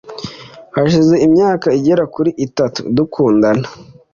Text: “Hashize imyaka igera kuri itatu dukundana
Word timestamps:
“Hashize 0.75 1.15
imyaka 1.27 1.67
igera 1.77 2.03
kuri 2.13 2.31
itatu 2.45 2.79
dukundana 2.95 3.65